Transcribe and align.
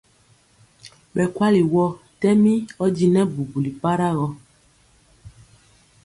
Bɛ 1.13 1.23
kuali 1.35 1.61
wɔɔ 1.73 1.89
tɛmi 2.19 2.53
ɔdinɛ 2.85 3.21
bubuli 3.33 3.71
para 3.81 4.07
gɔ. 4.17 4.27